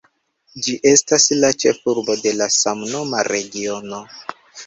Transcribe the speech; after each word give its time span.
Ĝi 0.67 0.71
estas 0.91 1.25
la 1.43 1.51
ĉefurbo 1.65 2.15
de 2.23 2.33
la 2.39 2.49
samnoma 2.57 3.23
regiono. 3.31 4.03